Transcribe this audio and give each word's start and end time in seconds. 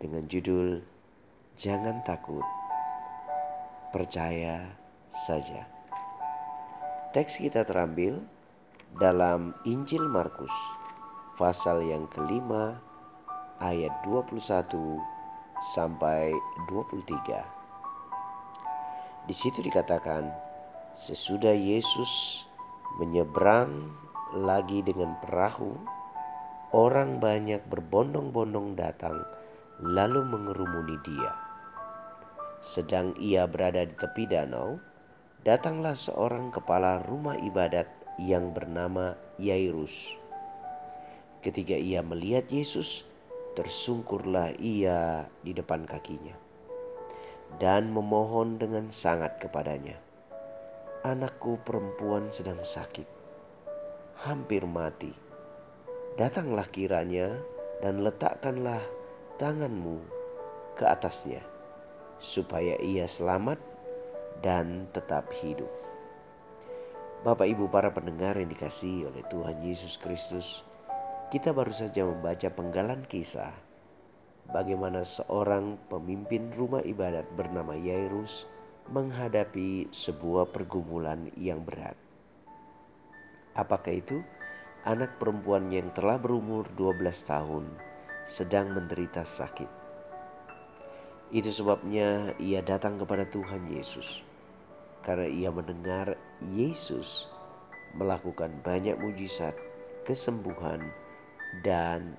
dengan 0.00 0.24
judul 0.24 0.80
Jangan 1.60 2.00
Takut, 2.08 2.40
Percaya 3.92 4.64
Saja. 5.12 5.68
Teks 7.12 7.36
kita 7.36 7.68
terambil 7.68 8.24
dalam 8.96 9.52
Injil 9.68 10.08
Markus 10.08 10.56
pasal 11.36 11.84
yang 11.84 12.08
kelima 12.08 12.80
ayat 13.60 13.92
21 14.08 14.40
sampai 15.76 16.32
23. 16.72 19.28
Di 19.28 19.36
situ 19.36 19.60
dikatakan, 19.60 20.32
sesudah 20.96 21.52
Yesus 21.52 22.48
menyeberang 22.96 23.92
lagi 24.32 24.80
dengan 24.80 25.20
perahu, 25.20 25.76
orang 26.72 27.20
banyak 27.20 27.60
berbondong-bondong 27.68 28.80
datang 28.80 29.39
lalu 29.80 30.20
mengerumuni 30.24 31.00
dia. 31.00 31.32
Sedang 32.60 33.16
ia 33.16 33.48
berada 33.48 33.80
di 33.80 33.96
tepi 33.96 34.28
danau, 34.28 34.76
datanglah 35.40 35.96
seorang 35.96 36.52
kepala 36.52 37.00
rumah 37.00 37.40
ibadat 37.40 37.88
yang 38.20 38.52
bernama 38.52 39.16
Yairus. 39.40 40.20
Ketika 41.40 41.72
ia 41.72 42.04
melihat 42.04 42.52
Yesus, 42.52 43.08
tersungkurlah 43.56 44.60
ia 44.60 45.24
di 45.40 45.56
depan 45.56 45.88
kakinya 45.88 46.50
dan 47.58 47.90
memohon 47.90 48.60
dengan 48.60 48.94
sangat 48.94 49.42
kepadanya. 49.42 49.98
Anakku 51.00 51.58
perempuan 51.64 52.28
sedang 52.28 52.60
sakit, 52.60 53.08
hampir 54.28 54.68
mati. 54.68 55.10
Datanglah 56.20 56.68
kiranya 56.68 57.40
dan 57.80 58.04
letakkanlah 58.04 58.84
tanganmu 59.40 60.04
ke 60.76 60.84
atasnya, 60.84 61.40
supaya 62.20 62.76
ia 62.76 63.08
selamat 63.08 63.56
dan 64.44 64.84
tetap 64.92 65.32
hidup. 65.40 65.72
Bapak, 67.24 67.48
ibu, 67.48 67.64
para 67.72 67.88
pendengar 67.88 68.36
yang 68.36 68.52
dikasihi 68.52 69.08
oleh 69.08 69.24
Tuhan 69.32 69.64
Yesus 69.64 69.96
Kristus, 69.96 70.60
kita 71.32 71.56
baru 71.56 71.72
saja 71.72 72.04
membaca 72.04 72.52
penggalan 72.52 73.00
kisah 73.08 73.56
bagaimana 74.52 75.08
seorang 75.08 75.80
pemimpin 75.88 76.52
rumah 76.52 76.84
ibadat 76.84 77.24
bernama 77.32 77.72
Yairus 77.72 78.44
menghadapi 78.92 79.88
sebuah 79.88 80.52
pergumulan 80.52 81.32
yang 81.40 81.64
berat. 81.64 81.96
Apakah 83.56 84.04
itu? 84.04 84.20
Anak 84.84 85.16
perempuan 85.16 85.72
yang 85.72 85.92
telah 85.96 86.20
berumur 86.20 86.68
12 86.76 87.04
tahun 87.24 87.89
sedang 88.30 88.70
menderita 88.70 89.26
sakit. 89.26 89.66
Itu 91.34 91.50
sebabnya 91.50 92.38
ia 92.38 92.62
datang 92.62 92.94
kepada 92.94 93.26
Tuhan 93.26 93.66
Yesus, 93.66 94.22
karena 95.02 95.26
ia 95.26 95.50
mendengar 95.50 96.14
Yesus 96.54 97.26
melakukan 97.98 98.54
banyak 98.62 98.94
mujizat, 99.02 99.58
kesembuhan, 100.06 100.78
dan 101.66 102.14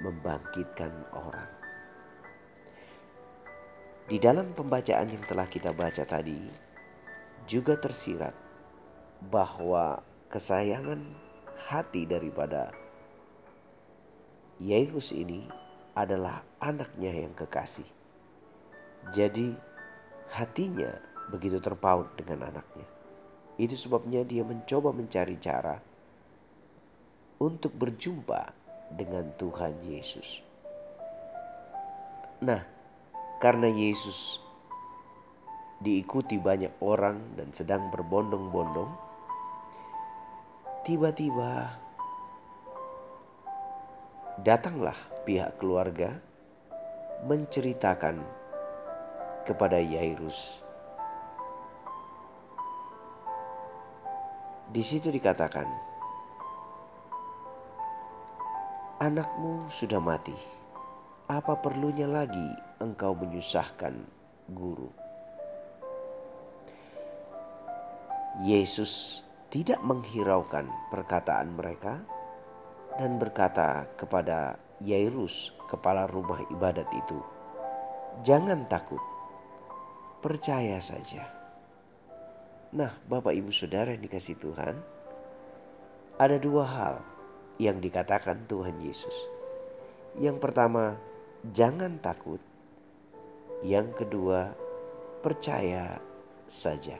membangkitkan 0.00 0.92
orang. 1.12 1.48
Di 4.08 4.16
dalam 4.16 4.56
pembacaan 4.56 5.12
yang 5.12 5.24
telah 5.28 5.44
kita 5.44 5.76
baca 5.76 6.04
tadi, 6.08 6.40
juga 7.44 7.76
tersirat 7.76 8.32
bahwa 9.28 10.00
kesayangan 10.32 11.00
hati 11.68 12.08
daripada 12.08 12.72
Yairus 14.62 15.10
ini 15.10 15.42
adalah 15.98 16.46
anaknya 16.62 17.10
yang 17.10 17.34
kekasih. 17.34 17.86
Jadi 19.10 19.50
hatinya 20.30 21.02
begitu 21.34 21.58
terpaut 21.58 22.14
dengan 22.14 22.46
anaknya. 22.46 22.86
Itu 23.58 23.74
sebabnya 23.74 24.22
dia 24.22 24.46
mencoba 24.46 24.94
mencari 24.94 25.34
cara 25.42 25.82
untuk 27.42 27.74
berjumpa 27.74 28.54
dengan 28.94 29.34
Tuhan 29.34 29.82
Yesus. 29.82 30.38
Nah, 32.46 32.62
karena 33.42 33.66
Yesus 33.66 34.38
diikuti 35.82 36.38
banyak 36.38 36.78
orang 36.78 37.34
dan 37.34 37.50
sedang 37.50 37.90
berbondong-bondong, 37.90 38.90
tiba-tiba 40.86 41.82
Datanglah 44.42 44.98
pihak 45.22 45.54
keluarga 45.62 46.18
menceritakan 47.22 48.18
kepada 49.46 49.78
Yairus. 49.78 50.58
Di 54.66 54.82
situ 54.82 55.14
dikatakan, 55.14 55.70
"Anakmu 58.98 59.70
sudah 59.70 60.02
mati. 60.02 60.34
Apa 61.30 61.62
perlunya 61.62 62.10
lagi 62.10 62.50
engkau 62.82 63.14
menyusahkan 63.14 63.94
guru?" 64.50 64.90
Yesus 68.42 69.22
tidak 69.54 69.78
menghiraukan 69.86 70.66
perkataan 70.90 71.54
mereka 71.54 72.02
dan 73.00 73.16
berkata 73.16 73.88
kepada 73.96 74.60
Yairus, 74.82 75.54
kepala 75.70 76.10
rumah 76.10 76.42
ibadat 76.50 76.88
itu, 76.92 77.18
"Jangan 78.26 78.68
takut, 78.68 79.00
percaya 80.20 80.82
saja." 80.82 81.24
Nah, 82.72 82.92
Bapak 83.04 83.36
Ibu 83.36 83.52
Saudara 83.52 83.92
yang 83.92 84.04
dikasih 84.04 84.40
Tuhan, 84.40 84.80
ada 86.16 86.36
dua 86.40 86.64
hal 86.64 86.94
yang 87.60 87.78
dikatakan 87.80 88.48
Tuhan 88.48 88.80
Yesus. 88.80 89.16
Yang 90.16 90.40
pertama, 90.40 90.96
jangan 91.52 92.00
takut. 92.00 92.40
Yang 93.60 94.04
kedua, 94.04 94.56
percaya 95.20 96.00
saja. 96.50 96.96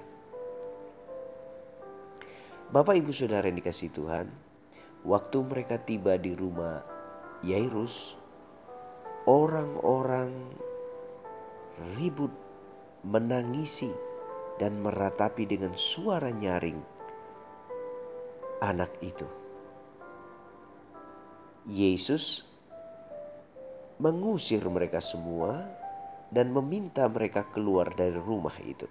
Bapak 2.73 2.97
Ibu 2.97 3.13
Saudara 3.13 3.49
yang 3.49 3.61
dikasih 3.61 3.93
Tuhan, 3.93 4.33
Waktu 5.03 5.39
mereka 5.43 5.83
tiba 5.83 6.15
di 6.15 6.31
rumah 6.31 6.79
Yairus, 7.43 8.15
orang-orang 9.27 10.31
ribut 11.99 12.31
menangisi 13.03 13.91
dan 14.63 14.79
meratapi 14.79 15.43
dengan 15.43 15.75
suara 15.75 16.31
nyaring 16.31 16.79
anak 18.63 18.95
itu. 19.03 19.27
Yesus 21.67 22.47
mengusir 23.99 24.63
mereka 24.71 25.03
semua 25.03 25.67
dan 26.31 26.55
meminta 26.55 27.11
mereka 27.11 27.47
keluar 27.51 27.91
dari 27.95 28.19
rumah 28.19 28.55
itu. 28.63 28.87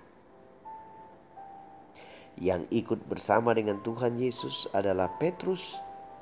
Yang 2.40 2.68
ikut 2.72 3.00
bersama 3.08 3.52
dengan 3.52 3.84
Tuhan 3.84 4.16
Yesus 4.16 4.72
adalah 4.72 5.12
Petrus, 5.20 5.76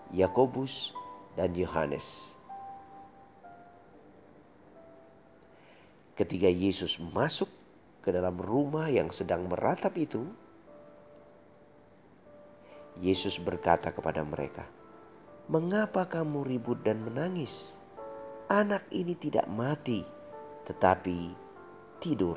Yakobus, 0.10 0.98
dan 1.40 1.56
Yohanes. 1.56 2.36
Ketika 6.20 6.52
Yesus 6.52 7.00
masuk 7.00 7.48
ke 8.04 8.12
dalam 8.12 8.36
rumah 8.36 8.92
yang 8.92 9.08
sedang 9.08 9.48
meratap 9.48 9.96
itu, 9.96 10.28
Yesus 13.00 13.40
berkata 13.40 13.96
kepada 13.96 14.20
mereka, 14.28 14.68
"Mengapa 15.48 16.04
kamu 16.12 16.44
ribut 16.44 16.84
dan 16.84 17.08
menangis? 17.08 17.80
Anak 18.52 18.84
ini 18.92 19.16
tidak 19.16 19.48
mati, 19.48 20.04
tetapi 20.68 21.32
tidur." 22.04 22.36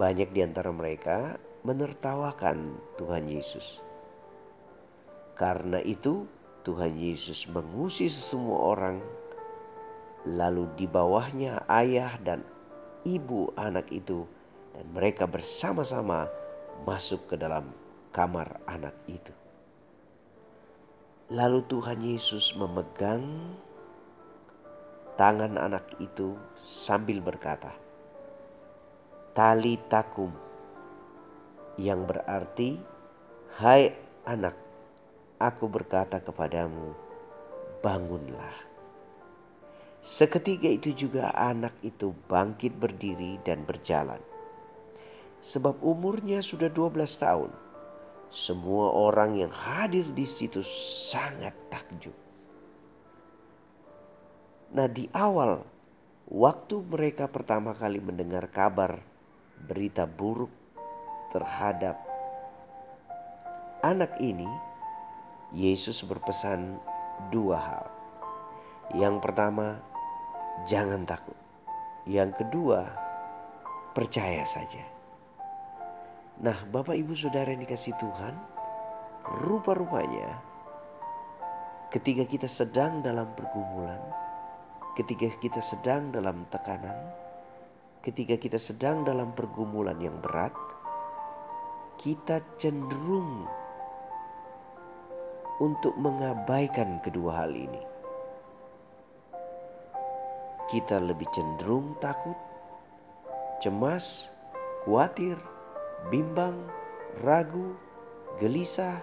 Banyak 0.00 0.32
di 0.32 0.40
antara 0.40 0.72
mereka 0.72 1.36
menertawakan 1.68 2.80
Tuhan 2.96 3.28
Yesus. 3.28 3.83
Karena 5.34 5.82
itu 5.82 6.26
Tuhan 6.62 6.94
Yesus 6.94 7.50
mengusir 7.50 8.10
semua 8.10 8.72
orang 8.72 9.02
Lalu 10.24 10.72
di 10.72 10.86
bawahnya 10.88 11.68
ayah 11.68 12.16
dan 12.16 12.40
ibu 13.04 13.52
anak 13.60 13.92
itu 13.92 14.24
dan 14.72 14.88
mereka 14.88 15.28
bersama-sama 15.28 16.32
masuk 16.88 17.28
ke 17.28 17.36
dalam 17.36 17.68
kamar 18.08 18.56
anak 18.64 18.96
itu. 19.04 19.36
Lalu 21.28 21.60
Tuhan 21.68 22.00
Yesus 22.00 22.56
memegang 22.56 23.52
tangan 25.20 25.60
anak 25.60 25.92
itu 26.00 26.40
sambil 26.56 27.20
berkata, 27.20 27.76
"Tali 29.36 29.76
takum," 29.92 30.32
yang 31.76 32.08
berarti, 32.08 32.80
"Hai 33.60 33.92
anak, 34.24 34.56
aku 35.44 35.68
berkata 35.68 36.24
kepadamu, 36.24 36.96
bangunlah." 37.84 38.72
Seketika 40.04 40.68
itu 40.68 40.92
juga 40.92 41.32
anak 41.32 41.80
itu 41.80 42.12
bangkit 42.28 42.76
berdiri 42.76 43.40
dan 43.40 43.64
berjalan. 43.64 44.20
Sebab 45.40 45.80
umurnya 45.80 46.44
sudah 46.44 46.68
12 46.68 47.16
tahun. 47.16 47.52
Semua 48.28 48.92
orang 48.92 49.36
yang 49.40 49.48
hadir 49.48 50.04
di 50.12 50.28
situ 50.28 50.60
sangat 50.64 51.56
takjub. 51.72 52.12
Nah 54.76 54.90
di 54.90 55.08
awal 55.16 55.64
waktu 56.28 56.84
mereka 56.84 57.24
pertama 57.30 57.72
kali 57.72 58.02
mendengar 58.02 58.50
kabar 58.52 59.00
berita 59.64 60.04
buruk 60.04 60.52
terhadap 61.32 61.96
anak 63.80 64.20
ini, 64.20 64.48
Yesus 65.54 66.02
berpesan 66.02 66.82
dua 67.30 67.58
hal. 67.62 67.86
Yang 68.98 69.22
pertama, 69.22 69.78
jangan 70.66 71.06
takut. 71.06 71.38
Yang 72.10 72.42
kedua, 72.42 72.90
percaya 73.94 74.42
saja. 74.42 74.82
Nah, 76.42 76.58
Bapak 76.66 76.98
Ibu 76.98 77.14
Saudara 77.14 77.54
yang 77.54 77.62
dikasih 77.62 77.94
Tuhan, 77.94 78.34
rupa-rupanya 79.46 80.42
ketika 81.94 82.26
kita 82.26 82.50
sedang 82.50 83.06
dalam 83.06 83.30
pergumulan, 83.38 84.02
ketika 84.98 85.30
kita 85.38 85.62
sedang 85.62 86.10
dalam 86.10 86.50
tekanan, 86.50 86.98
ketika 88.02 88.34
kita 88.34 88.58
sedang 88.58 89.06
dalam 89.06 89.30
pergumulan 89.30 90.02
yang 90.02 90.18
berat, 90.18 90.52
kita 92.02 92.42
cenderung 92.58 93.46
untuk 95.62 95.94
mengabaikan 95.98 96.98
kedua 97.04 97.44
hal 97.44 97.54
ini 97.54 97.94
kita 100.74 100.98
lebih 100.98 101.28
cenderung 101.30 101.94
takut, 102.00 102.36
cemas, 103.60 104.32
khawatir, 104.84 105.36
bimbang, 106.08 106.56
ragu, 107.22 107.76
gelisah, 108.40 108.98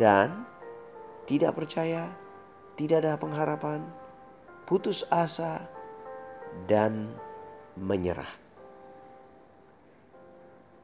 dan 0.00 0.46
tidak 1.28 1.58
percaya, 1.58 2.08
tidak 2.78 3.04
ada 3.04 3.20
pengharapan, 3.20 3.84
putus 4.64 5.02
asa, 5.10 5.66
dan 6.70 7.12
menyerah. 7.76 8.30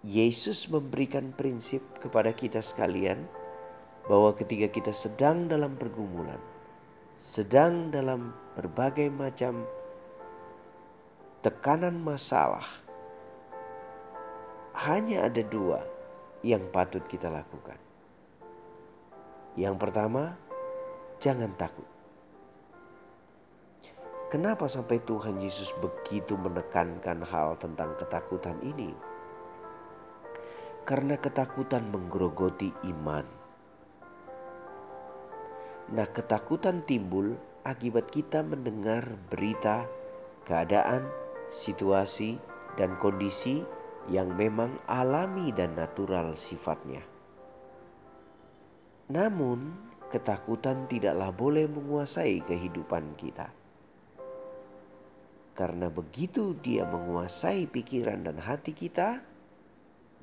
Yesus 0.02 0.66
memberikan 0.66 1.30
prinsip 1.30 1.80
kepada 2.02 2.34
kita 2.34 2.58
sekalian 2.58 3.24
bahwa 4.06 4.34
ketika 4.34 4.66
kita 4.66 4.90
sedang 4.90 5.46
dalam 5.46 5.78
pergumulan, 5.78 6.40
sedang 7.14 7.94
dalam 7.94 8.34
berbagai 8.58 9.06
macam 9.14 9.62
tekanan 11.42 12.02
masalah, 12.02 12.66
hanya 14.74 15.30
ada 15.30 15.42
dua 15.46 15.86
yang 16.42 16.66
patut 16.74 17.06
kita 17.06 17.30
lakukan. 17.30 17.78
Yang 19.54 19.76
pertama, 19.78 20.34
jangan 21.22 21.52
takut. 21.54 21.86
Kenapa 24.32 24.64
sampai 24.64 24.96
Tuhan 25.04 25.44
Yesus 25.44 25.76
begitu 25.76 26.40
menekankan 26.40 27.20
hal 27.20 27.60
tentang 27.60 27.92
ketakutan 28.00 28.56
ini? 28.64 28.96
Karena 30.88 31.20
ketakutan 31.20 31.92
menggerogoti 31.92 32.72
iman 32.88 33.41
Nah, 35.92 36.08
ketakutan 36.08 36.88
timbul 36.88 37.36
akibat 37.68 38.08
kita 38.08 38.40
mendengar 38.40 39.12
berita, 39.28 39.84
keadaan, 40.48 41.04
situasi, 41.52 42.40
dan 42.80 42.96
kondisi 42.96 43.60
yang 44.08 44.32
memang 44.32 44.80
alami 44.88 45.52
dan 45.52 45.76
natural 45.76 46.32
sifatnya. 46.32 47.04
Namun, 49.12 49.76
ketakutan 50.08 50.88
tidaklah 50.88 51.28
boleh 51.28 51.68
menguasai 51.68 52.40
kehidupan 52.40 53.12
kita. 53.20 53.52
Karena 55.52 55.92
begitu 55.92 56.56
dia 56.56 56.88
menguasai 56.88 57.68
pikiran 57.68 58.24
dan 58.24 58.40
hati 58.40 58.72
kita, 58.72 59.20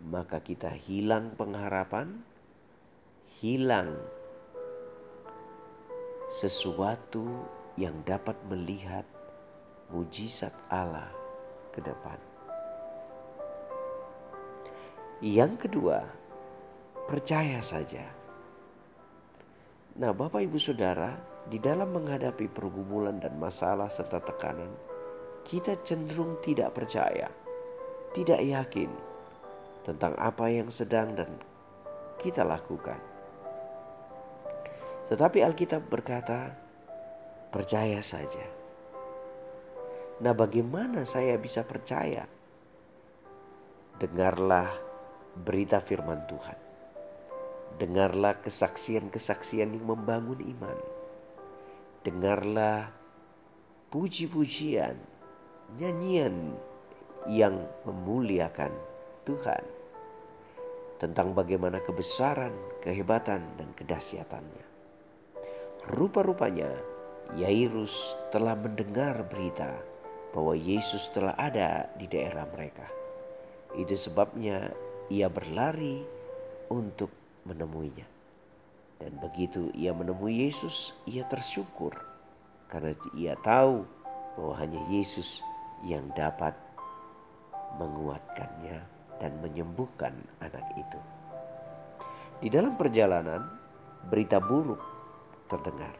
maka 0.01 0.41
kita 0.41 0.73
hilang 0.73 1.37
pengharapan, 1.37 2.25
hilang 3.37 4.01
sesuatu 6.29 7.25
yang 7.73 8.05
dapat 8.05 8.37
melihat 8.45 9.01
mujizat 9.89 10.53
Allah 10.69 11.09
ke 11.73 11.81
depan. 11.81 12.21
Yang 15.25 15.65
kedua, 15.65 16.05
percaya 17.09 17.57
saja. 17.65 18.05
Nah, 19.97 20.13
Bapak 20.13 20.45
Ibu 20.45 20.61
Saudara, 20.61 21.17
di 21.49 21.57
dalam 21.57 21.97
menghadapi 21.97 22.45
pergumulan 22.53 23.17
dan 23.17 23.35
masalah 23.41 23.89
serta 23.89 24.21
tekanan, 24.21 24.69
kita 25.41 25.81
cenderung 25.81 26.37
tidak 26.45 26.77
percaya, 26.77 27.25
tidak 28.13 28.37
yakin 28.37 28.93
tentang 29.81 30.13
apa 30.21 30.45
yang 30.45 30.69
sedang 30.69 31.17
dan 31.17 31.41
kita 32.21 32.45
lakukan. 32.45 33.18
Tetapi 35.09 35.41
Alkitab 35.41 35.89
berkata, 35.89 36.53
percaya 37.49 37.97
saja. 38.05 38.45
Nah, 40.21 40.37
bagaimana 40.37 41.01
saya 41.01 41.33
bisa 41.41 41.65
percaya? 41.65 42.29
Dengarlah 43.97 44.69
berita 45.33 45.81
firman 45.81 46.29
Tuhan. 46.29 46.59
Dengarlah 47.81 48.37
kesaksian-kesaksian 48.45 49.73
yang 49.73 49.85
membangun 49.89 50.45
iman. 50.45 50.77
Dengarlah 52.05 52.93
puji-pujian, 53.89 54.93
nyanyian 55.81 56.53
yang 57.25 57.65
memuliakan 57.87 58.71
Tuhan 59.25 59.63
tentang 61.01 61.33
bagaimana 61.33 61.81
kebesaran, 61.81 62.53
kehebatan, 62.85 63.41
dan 63.57 63.69
kedahsyatannya. 63.73 64.68
Rupa-rupanya 65.89 66.69
Yairus 67.33 68.13
telah 68.29 68.53
mendengar 68.53 69.25
berita 69.25 69.73
bahwa 70.29 70.53
Yesus 70.53 71.09
telah 71.09 71.33
ada 71.33 71.89
di 71.97 72.05
daerah 72.05 72.45
mereka. 72.45 72.85
Itu 73.73 73.97
sebabnya 73.97 74.69
ia 75.09 75.25
berlari 75.33 76.05
untuk 76.69 77.09
menemuinya. 77.49 78.05
Dan 79.01 79.17
begitu 79.17 79.73
ia 79.73 79.89
menemui 79.89 80.45
Yesus, 80.45 80.93
ia 81.09 81.25
tersyukur 81.25 81.97
karena 82.69 82.93
ia 83.17 83.33
tahu 83.41 83.81
bahwa 84.37 84.53
hanya 84.61 84.81
Yesus 84.93 85.41
yang 85.81 86.05
dapat 86.13 86.53
menguatkannya 87.81 88.77
dan 89.17 89.31
menyembuhkan 89.41 90.13
anak 90.37 90.65
itu. 90.77 91.01
Di 92.45 92.47
dalam 92.53 92.77
perjalanan, 92.77 93.41
berita 94.05 94.37
buruk 94.37 94.88
terdengar. 95.49 95.91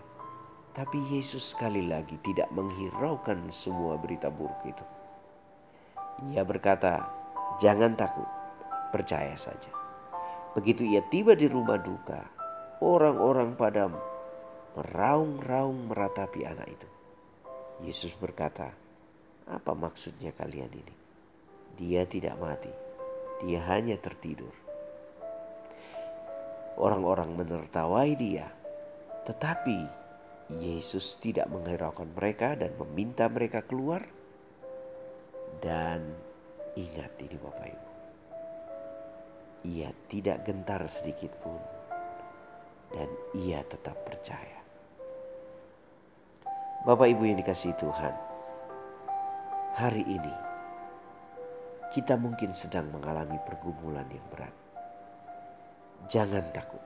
Tapi 0.77 1.01
Yesus 1.11 1.57
sekali 1.57 1.83
lagi 1.89 2.15
tidak 2.21 2.53
menghiraukan 2.53 3.49
semua 3.49 3.97
berita 3.97 4.29
buruk 4.29 4.61
itu. 4.63 4.85
Ia 6.31 6.45
berkata, 6.45 7.09
"Jangan 7.57 7.97
takut, 7.97 8.29
percaya 8.93 9.33
saja." 9.33 9.73
Begitu 10.53 10.85
ia 10.85 11.01
tiba 11.09 11.33
di 11.33 11.49
rumah 11.49 11.81
duka, 11.81 12.25
orang-orang 12.79 13.57
pada 13.57 13.89
meraung-raung 14.77 15.89
meratapi 15.89 16.45
anak 16.45 16.67
itu. 16.69 16.89
Yesus 17.83 18.13
berkata, 18.15 18.69
"Apa 19.49 19.73
maksudnya 19.73 20.35
kalian 20.35 20.69
ini? 20.69 20.95
Dia 21.79 22.03
tidak 22.05 22.37
mati, 22.37 22.71
dia 23.41 23.63
hanya 23.71 23.95
tertidur." 23.97 24.53
Orang-orang 26.79 27.35
menertawai 27.35 28.11
dia, 28.15 28.47
tetapi 29.29 29.85
Yesus 30.57 31.21
tidak 31.21 31.45
menghiraukan 31.53 32.09
mereka 32.17 32.57
dan 32.57 32.73
meminta 32.81 33.29
mereka 33.29 33.61
keluar. 33.61 34.01
Dan 35.61 36.01
ingat 36.73 37.13
ini 37.21 37.37
Bapak 37.37 37.67
Ibu. 37.69 37.89
Ia 39.69 39.93
tidak 40.09 40.49
gentar 40.49 40.81
sedikit 40.89 41.29
pun. 41.37 41.61
Dan 42.89 43.05
ia 43.37 43.61
tetap 43.61 44.01
percaya. 44.01 44.65
Bapak 46.89 47.13
Ibu 47.13 47.29
yang 47.29 47.37
dikasih 47.37 47.77
Tuhan. 47.77 48.15
Hari 49.77 50.03
ini 50.09 50.35
kita 51.93 52.17
mungkin 52.17 52.57
sedang 52.57 52.89
mengalami 52.89 53.37
pergumulan 53.45 54.09
yang 54.09 54.25
berat. 54.33 54.55
Jangan 56.09 56.49
takut. 56.49 56.81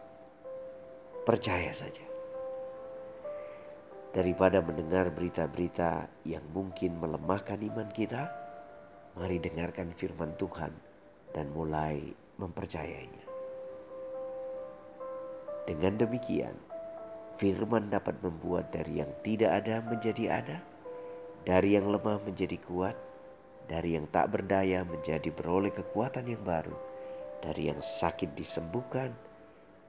Percaya 1.23 1.71
saja 1.71 2.12
daripada 4.13 4.61
mendengar 4.61 5.09
berita-berita 5.09 6.05
yang 6.29 6.45
mungkin 6.53 7.01
melemahkan 7.01 7.57
iman 7.57 7.89
kita, 7.89 8.29
mari 9.17 9.41
dengarkan 9.41 9.89
firman 9.89 10.37
Tuhan 10.37 10.69
dan 11.33 11.49
mulai 11.49 12.13
mempercayainya. 12.37 13.25
Dengan 15.65 15.97
demikian, 15.97 16.53
firman 17.41 17.89
dapat 17.89 18.21
membuat 18.21 18.69
dari 18.69 19.01
yang 19.01 19.09
tidak 19.25 19.65
ada 19.65 19.81
menjadi 19.81 20.23
ada, 20.29 20.57
dari 21.41 21.73
yang 21.73 21.89
lemah 21.89 22.21
menjadi 22.21 22.61
kuat, 22.61 22.93
dari 23.65 23.97
yang 23.97 24.05
tak 24.13 24.29
berdaya 24.29 24.85
menjadi 24.85 25.33
beroleh 25.33 25.73
kekuatan 25.73 26.29
yang 26.29 26.43
baru, 26.45 26.77
dari 27.41 27.73
yang 27.73 27.81
sakit 27.81 28.37
disembuhkan, 28.37 29.09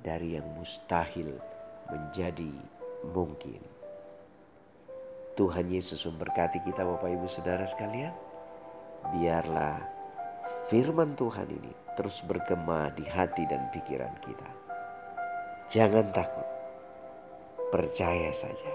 dari 0.01 0.41
yang 0.41 0.47
mustahil 0.57 1.37
menjadi 1.93 2.55
mungkin. 3.13 3.84
Tuhan 5.35 5.67
Yesus 5.67 5.99
memberkati 6.07 6.63
kita 6.63 6.87
Bapak 6.87 7.11
Ibu 7.11 7.27
Saudara 7.27 7.67
sekalian. 7.67 8.15
Biarlah 9.19 9.83
firman 10.71 11.19
Tuhan 11.19 11.51
ini 11.51 11.73
terus 11.99 12.23
bergema 12.23 12.91
di 12.95 13.03
hati 13.07 13.43
dan 13.51 13.67
pikiran 13.75 14.15
kita. 14.23 14.51
Jangan 15.71 16.15
takut, 16.15 16.47
percaya 17.75 18.31
saja. 18.31 18.73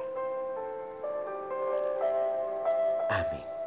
Amin. 3.09 3.58